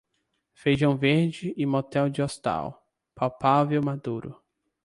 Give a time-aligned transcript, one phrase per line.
[0.55, 4.35] Feijão verde e motel de hostal, palpável maduro.